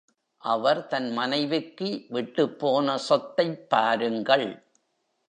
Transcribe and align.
அவர் 0.37 0.87
தன் 0.87 1.11
மனைவிக்கு 1.11 2.05
விட்டுப்போன 2.09 2.95
சொத்தைப் 2.95 3.69
பாருங்கள். 3.69 4.71